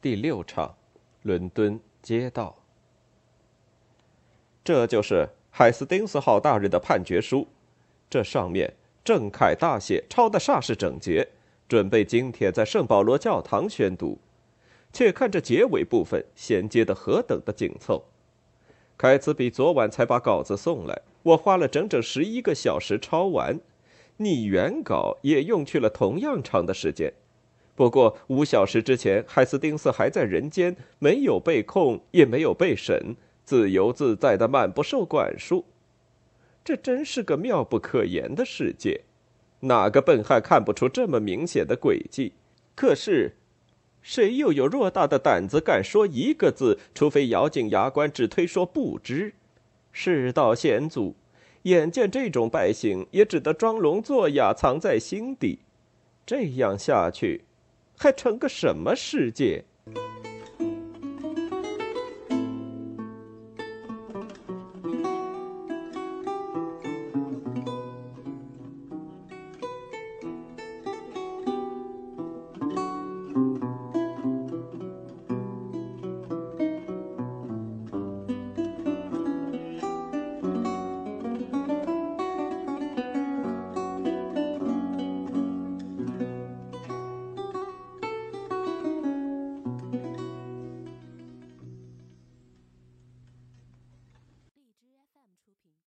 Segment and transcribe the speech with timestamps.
[0.00, 0.76] 第六场，
[1.22, 2.54] 伦敦街道。
[4.62, 7.48] 这就是海斯丁斯号大人的判决书，
[8.08, 11.26] 这上面正楷大写，抄的煞是整洁，
[11.68, 14.18] 准备今天在圣保罗教堂宣读。
[14.92, 18.04] 却看这结尾部分衔接的何等的紧凑。
[18.96, 23.60] 凯茨比昨晚才把稿子送来，我花了整整十一个小时抄完，
[24.16, 27.12] 拟原稿也用去了同样长的时间。
[27.78, 33.14] 不过五小时之前，海斯丁斯还在人间，没有被控，也没有被审，
[33.44, 35.64] 自由自在的满不受管束。
[36.64, 39.02] 这真是个妙不可言的世界，
[39.60, 42.32] 哪个笨汉看不出这么明显的诡计？
[42.74, 43.36] 可是，
[44.02, 46.80] 谁又有偌大的胆子敢说一个字？
[46.92, 49.34] 除非咬紧牙关，只推说不知。
[49.92, 51.14] 世道险阻，
[51.62, 55.60] 眼见这种百姓也只得装聋作哑，藏在心底。
[56.26, 57.44] 这样下去。
[57.98, 59.64] 还成个什么世界？